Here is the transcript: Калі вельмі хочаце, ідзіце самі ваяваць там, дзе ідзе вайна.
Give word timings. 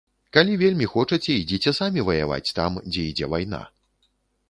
Калі 0.37 0.55
вельмі 0.61 0.87
хочаце, 0.93 1.31
ідзіце 1.35 1.75
самі 1.81 2.07
ваяваць 2.09 2.53
там, 2.59 2.83
дзе 2.91 3.09
ідзе 3.15 3.33
вайна. 3.37 3.65